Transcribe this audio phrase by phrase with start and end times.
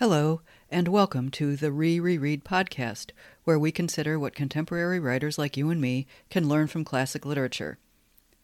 [0.00, 0.40] Hello,
[0.70, 3.10] and welcome to the Re Reread podcast,
[3.44, 7.76] where we consider what contemporary writers like you and me can learn from classic literature.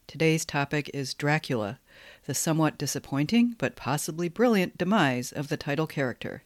[0.05, 1.79] Today's topic is Dracula,
[2.27, 6.43] the somewhat disappointing but possibly brilliant demise of the title character.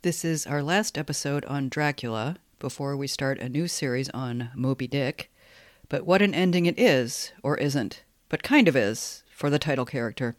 [0.00, 4.86] This is our last episode on Dracula before we start a new series on Moby
[4.86, 5.30] Dick.
[5.90, 9.84] But what an ending it is, or isn't, but kind of is, for the title
[9.84, 10.36] character.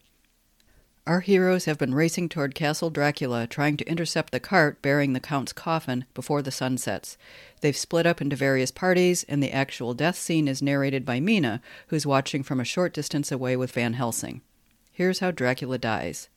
[1.07, 5.21] Our heroes have been racing toward Castle Dracula, trying to intercept the cart bearing the
[5.21, 7.17] Count's coffin before the sun sets.
[7.61, 11.61] They've split up into various parties, and the actual death scene is narrated by Mina,
[11.87, 14.41] who's watching from a short distance away with Van Helsing.
[14.91, 16.27] Here's how Dracula dies.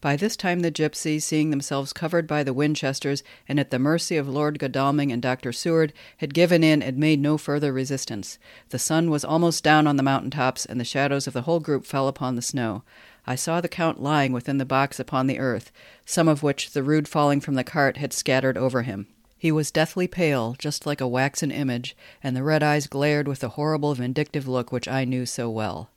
[0.00, 4.16] By this time, the gypsies, seeing themselves covered by the Winchesters and at the mercy
[4.16, 5.52] of Lord Godalming and Dr.
[5.52, 8.38] Seward, had given in and made no further resistance.
[8.70, 11.60] The sun was almost down on the mountain tops, and the shadows of the whole
[11.60, 12.84] group fell upon the snow.
[13.30, 15.70] I saw the Count lying within the box upon the earth,
[16.06, 19.06] some of which the rude falling from the cart had scattered over him.
[19.36, 23.40] He was deathly pale, just like a waxen image, and the red eyes glared with
[23.40, 25.90] the horrible vindictive look which I knew so well.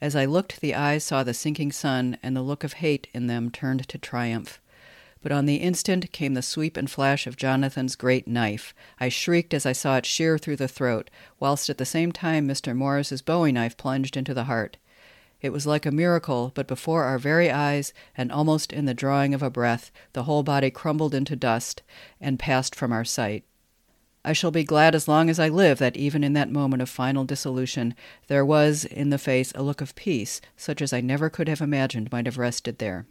[0.00, 3.28] As I looked, the eyes saw the sinking sun, and the look of hate in
[3.28, 4.60] them turned to triumph.
[5.22, 8.74] But on the instant came the sweep and flash of Jonathan's great knife.
[8.98, 12.48] I shrieked as I saw it shear through the throat, whilst at the same time
[12.48, 12.74] Mr.
[12.74, 14.76] Morris's bowie knife plunged into the heart.
[15.40, 19.34] It was like a miracle, but before our very eyes, and almost in the drawing
[19.34, 21.82] of a breath, the whole body crumbled into dust
[22.20, 23.44] and passed from our sight.
[24.24, 26.88] I shall be glad as long as I live that even in that moment of
[26.88, 27.94] final dissolution
[28.26, 31.60] there was in the face a look of peace such as I never could have
[31.60, 33.06] imagined might have rested there.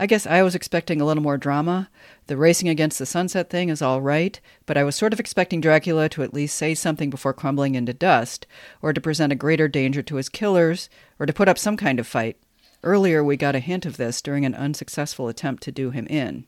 [0.00, 1.90] I guess I was expecting a little more drama.
[2.28, 5.60] The racing against the sunset thing is all right, but I was sort of expecting
[5.60, 8.46] Dracula to at least say something before crumbling into dust,
[8.80, 10.88] or to present a greater danger to his killers,
[11.18, 12.36] or to put up some kind of fight.
[12.84, 16.46] Earlier, we got a hint of this during an unsuccessful attempt to do him in.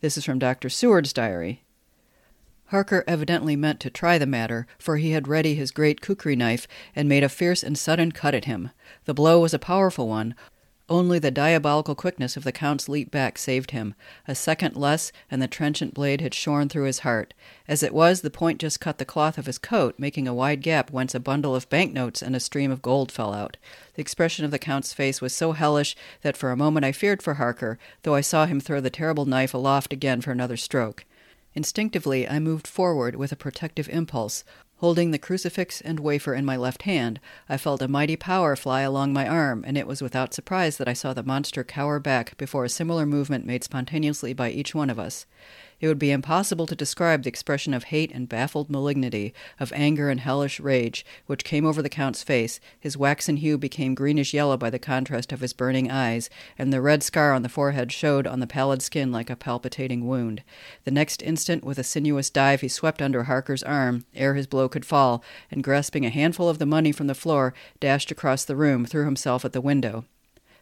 [0.00, 0.68] This is from Dr.
[0.68, 1.64] Seward's diary.
[2.66, 6.68] Harker evidently meant to try the matter, for he had ready his great kukri knife
[6.94, 8.70] and made a fierce and sudden cut at him.
[9.04, 10.36] The blow was a powerful one,
[10.88, 13.94] only the diabolical quickness of the Count's leap back saved him.
[14.28, 17.34] A second less, and the trenchant blade had shorn through his heart.
[17.66, 20.62] As it was, the point just cut the cloth of his coat, making a wide
[20.62, 23.56] gap whence a bundle of banknotes and a stream of gold fell out.
[23.94, 27.22] The expression of the Count's face was so hellish that for a moment I feared
[27.22, 31.04] for Harker, though I saw him throw the terrible knife aloft again for another stroke.
[31.56, 34.44] Instinctively, I moved forward with a protective impulse,
[34.80, 38.82] Holding the crucifix and wafer in my left hand, I felt a mighty power fly
[38.82, 42.36] along my arm, and it was without surprise that I saw the monster cower back
[42.36, 45.24] before a similar movement made spontaneously by each one of us.
[45.78, 50.08] It would be impossible to describe the expression of hate and baffled malignity, of anger
[50.08, 52.60] and hellish rage, which came over the Count's face.
[52.80, 56.80] His waxen hue became greenish yellow by the contrast of his burning eyes, and the
[56.80, 60.42] red scar on the forehead showed on the pallid skin like a palpitating wound.
[60.84, 64.68] The next instant, with a sinuous dive, he swept under Harker's arm ere his blow
[64.68, 68.56] could fall, and grasping a handful of the money from the floor, dashed across the
[68.56, 70.04] room, threw himself at the window.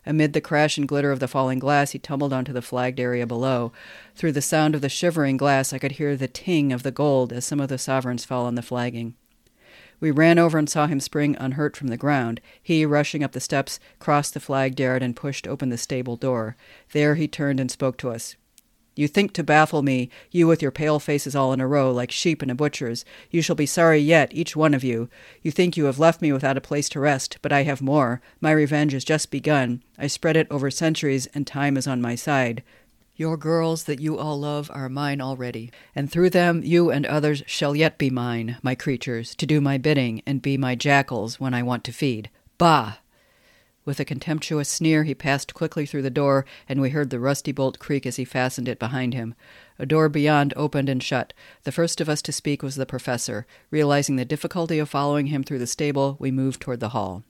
[0.07, 3.27] Amid the crash and glitter of the falling glass, he tumbled onto the flagged area
[3.27, 3.73] below.
[4.15, 7.33] Through the sound of the shivering glass, I could hear the ting of the gold
[7.33, 9.15] as some of the sovereigns fell on the flagging.
[10.01, 12.41] We ran over and saw him spring unhurt from the ground.
[12.63, 16.57] He, rushing up the steps, crossed the flagged yard and pushed open the stable door.
[16.93, 18.37] There he turned and spoke to us.
[18.97, 22.13] You think to baffle me, you with your pale faces all in a row, like
[22.13, 23.05] sheep in a butcher's.
[23.31, 25.09] You shall be sorry yet, each one of you.
[25.43, 28.21] You think you have left me without a place to rest, but I have more.
[28.41, 29.83] My revenge is just begun.
[29.99, 32.63] I spread it over centuries, and time is on my side.
[33.17, 37.45] Your girls that you all love are mine already, and through them you and others
[37.47, 41.55] shall yet be mine, my creatures, to do my bidding and be my jackals when
[41.55, 42.29] I want to feed.
[42.59, 42.95] Bah!
[43.85, 47.53] With a contemptuous sneer, he passed quickly through the door, and we heard the rusty
[47.53, 49.35] bolt creak as he fastened it behind him.
[49.79, 51.35] A door beyond opened and shut.
[51.65, 53.47] The first of us to speak was the professor.
[53.71, 57.25] Realizing the difficulty of following him through the stable, we moved toward the hall.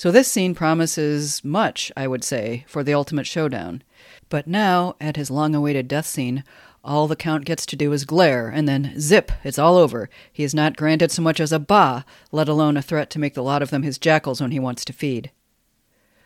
[0.00, 3.82] So this scene promises much, I would say, for the ultimate showdown.
[4.30, 6.42] But now, at his long awaited death scene,
[6.82, 10.08] all the Count gets to do is glare, and then zip, it's all over.
[10.32, 13.34] He is not granted so much as a ba, let alone a threat to make
[13.34, 15.32] the lot of them his jackals when he wants to feed.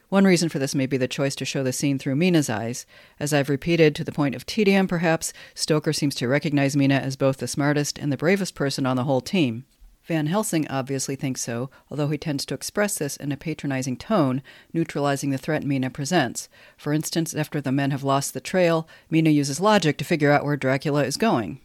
[0.09, 2.87] One reason for this may be the choice to show the scene through Mina's eyes.
[3.19, 7.17] As I've repeated to the point of tedium, perhaps, Stoker seems to recognize Mina as
[7.17, 9.65] both the smartest and the bravest person on the whole team.
[10.07, 14.43] Van Helsing obviously thinks so, although he tends to express this in a patronizing tone,
[14.73, 16.49] neutralizing the threat Mina presents.
[16.77, 20.45] For instance, after the men have lost the trail, Mina uses logic to figure out
[20.45, 21.59] where Dracula is going.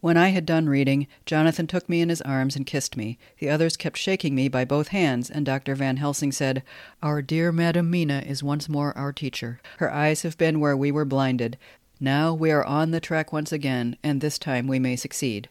[0.00, 3.18] When I had done reading, Jonathan took me in his arms and kissed me.
[3.40, 5.74] The others kept shaking me by both hands, and Dr.
[5.74, 6.62] Van Helsing said,
[7.02, 9.60] Our dear Madam Mina is once more our teacher.
[9.78, 11.58] Her eyes have been where we were blinded.
[11.98, 15.48] Now we are on the track once again, and this time we may succeed.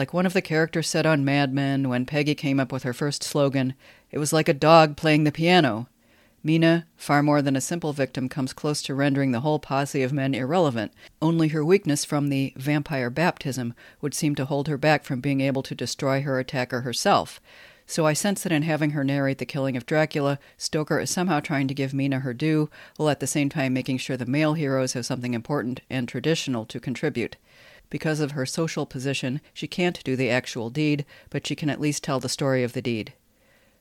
[0.00, 2.94] Like one of the characters said on Mad Men when Peggy came up with her
[2.94, 3.74] first slogan,
[4.10, 5.88] it was like a dog playing the piano.
[6.42, 10.10] Mina, far more than a simple victim, comes close to rendering the whole posse of
[10.10, 10.92] men irrelevant.
[11.20, 15.42] Only her weakness from the vampire baptism would seem to hold her back from being
[15.42, 17.38] able to destroy her attacker herself.
[17.84, 21.40] So I sense that in having her narrate the killing of Dracula, Stoker is somehow
[21.40, 24.54] trying to give Mina her due, while at the same time making sure the male
[24.54, 27.36] heroes have something important and traditional to contribute.
[27.90, 31.80] Because of her social position, she can't do the actual deed, but she can at
[31.80, 33.12] least tell the story of the deed.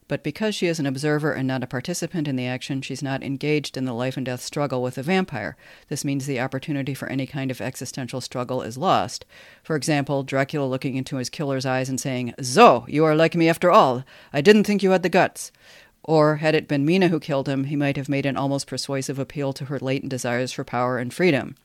[0.10, 3.22] But because she is an observer and not a participant in the action, she's not
[3.22, 5.56] engaged in the life and death struggle with the vampire.
[5.88, 9.24] This means the opportunity for any kind of existential struggle is lost.
[9.62, 13.48] For example, Dracula looking into his killer's eyes and saying, So, you are like me
[13.48, 14.04] after all.
[14.34, 15.52] I didn't think you had the guts.
[16.04, 19.20] Or, had it been Mina who killed him, he might have made an almost persuasive
[19.20, 21.56] appeal to her latent desires for power and freedom.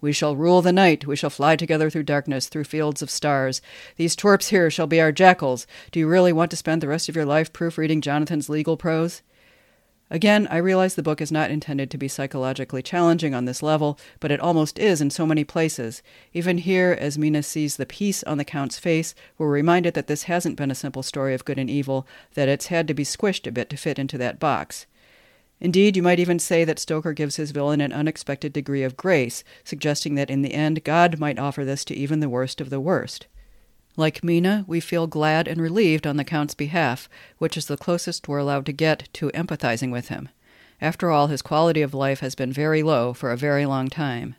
[0.00, 1.06] We shall rule the night.
[1.06, 3.60] We shall fly together through darkness, through fields of stars.
[3.96, 5.66] These twerps here shall be our jackals.
[5.90, 9.22] Do you really want to spend the rest of your life proofreading Jonathan's legal prose?
[10.12, 13.96] Again, I realize the book is not intended to be psychologically challenging on this level,
[14.18, 16.02] but it almost is in so many places.
[16.32, 20.24] Even here, as Mina sees the peace on the Count's face, we're reminded that this
[20.24, 23.46] hasn't been a simple story of good and evil, that it's had to be squished
[23.46, 24.86] a bit to fit into that box.
[25.60, 29.44] Indeed, you might even say that Stoker gives his villain an unexpected degree of grace,
[29.62, 32.80] suggesting that in the end God might offer this to even the worst of the
[32.80, 33.26] worst.
[33.96, 38.26] Like Mina, we feel glad and relieved on the Count's behalf, which is the closest
[38.26, 40.30] we're allowed to get to empathizing with him.
[40.80, 44.36] After all, his quality of life has been very low for a very long time.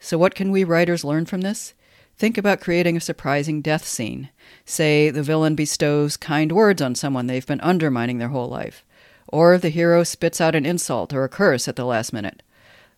[0.00, 1.74] So, what can we writers learn from this?
[2.16, 4.30] Think about creating a surprising death scene.
[4.64, 8.84] Say the villain bestows kind words on someone they've been undermining their whole life
[9.28, 12.42] or the hero spits out an insult or a curse at the last minute.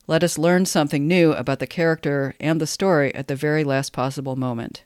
[0.07, 3.93] Let us learn something new about the character and the story at the very last
[3.93, 4.83] possible moment.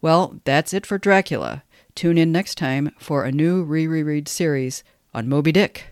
[0.00, 1.62] Well, that's it for Dracula.
[1.94, 4.82] Tune in next time for a new re reread series
[5.12, 5.91] on Moby Dick.